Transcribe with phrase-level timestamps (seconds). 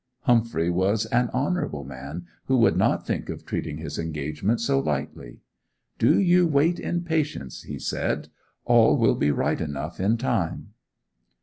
[0.21, 5.41] Humphrey was an honourable man, who would not think of treating his engagement so lightly.
[5.99, 8.29] 'Do you wait in patience,' he said;
[8.65, 10.69] 'all will be right enough in time.